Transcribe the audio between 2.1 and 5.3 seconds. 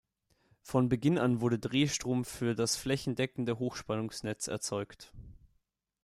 für das flächendeckende Hochspannungsnetz erzeugt.